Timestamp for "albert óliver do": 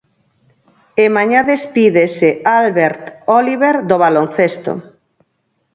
2.59-3.97